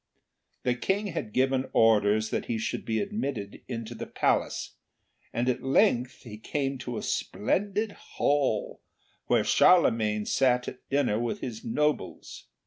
The 0.63 0.73
King 0.73 1.07
had 1.13 1.31
given 1.31 1.69
orders 1.73 2.31
that 2.31 2.45
he 2.45 2.57
should 2.57 2.85
be 2.85 2.99
admitted 2.99 3.61
into 3.67 3.93
the 3.93 4.07
Palace, 4.07 4.71
and 5.31 5.47
at 5.47 5.61
length 5.61 6.23
he 6.23 6.39
came 6.39 6.79
to 6.79 6.97
a 6.97 7.03
splendid 7.03 7.91
hall, 7.91 8.81
where 9.27 9.43
Charlemagne 9.43 10.25
sat 10.25 10.67
at 10.67 10.89
dinner 10.89 11.19
with 11.19 11.41
his 11.41 11.63
nobles. 11.63 12.47